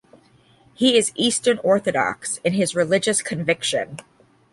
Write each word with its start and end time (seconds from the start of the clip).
He 0.73 0.97
is 0.97 1.11
Eastern 1.13 1.59
Orthodox 1.59 2.37
in 2.37 2.53
his 2.53 2.73
religious 2.75 3.21
conviction. 3.21 3.97